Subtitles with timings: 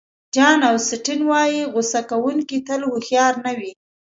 [0.35, 3.71] جان اوسټین وایي غوصه کوونکي تل هوښیار نه وي.